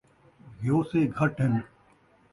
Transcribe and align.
گھیو 0.61 0.77
سے 0.89 0.99
گھٹ 1.17 1.33
ہن 1.41 1.53